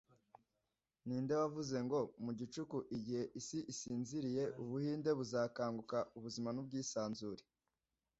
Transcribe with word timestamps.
Ninde 1.05 1.33
wavuze 1.41 1.77
ngo 1.85 1.99
'Mu 2.23 2.31
gicuku, 2.39 2.77
igihe 2.97 3.23
isi 3.39 3.59
isinziriye, 3.71 4.43
Ubuhinde 4.61 5.09
buzakanguka 5.19 5.97
ubuzima 6.17 6.49
n'ubwisanzure' 6.51 7.43